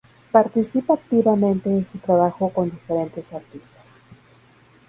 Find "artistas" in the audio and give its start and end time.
3.33-4.01